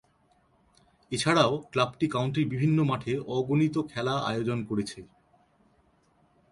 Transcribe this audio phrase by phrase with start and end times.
[1.11, 4.99] এছাড়াও, ক্লাবটি কাউন্টির বিভিন্ন মাঠে অগণিত খেলা আয়োজন করেছে।